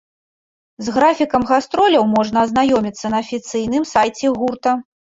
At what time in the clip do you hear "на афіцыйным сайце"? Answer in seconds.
3.17-4.37